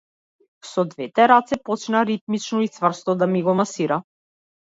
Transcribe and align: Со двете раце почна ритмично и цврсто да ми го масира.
Со 0.69 0.81
двете 0.93 1.25
раце 1.31 1.55
почна 1.67 2.01
ритмично 2.09 2.59
и 2.67 2.69
цврсто 2.77 3.11
да 3.19 3.25
ми 3.35 3.43
го 3.49 3.55
масира. 3.61 4.01